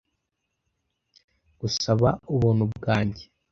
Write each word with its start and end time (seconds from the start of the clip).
gusaba 1.59 2.09
ubuntu 2.33 2.63
bwanjye 2.75 3.23